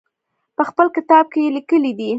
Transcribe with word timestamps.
په 0.55 0.63
خپل 0.69 0.87
کتاب 0.95 1.25
کې 1.33 1.39
یې 1.45 1.49
لیکلي 1.55 1.91
دي. 1.99 2.09